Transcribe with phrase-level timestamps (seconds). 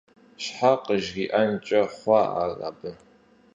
[0.43, 2.91] Щхьэ къыжриӀэнкӀэ хъуа ар абы?